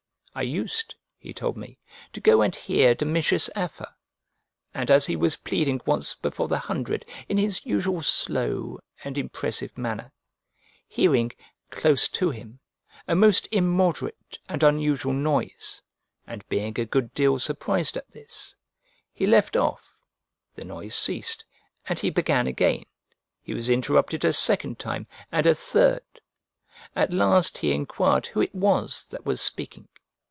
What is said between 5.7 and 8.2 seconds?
once before the Hundred in his usual